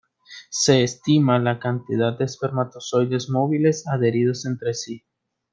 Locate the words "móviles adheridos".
3.29-4.47